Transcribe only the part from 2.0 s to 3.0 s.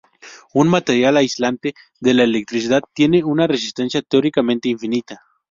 la electricidad